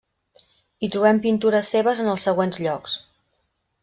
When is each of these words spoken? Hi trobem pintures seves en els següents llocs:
Hi 0.85 0.87
trobem 0.95 1.19
pintures 1.25 1.69
seves 1.75 2.01
en 2.05 2.09
els 2.13 2.25
següents 2.29 2.59
llocs: 2.65 2.97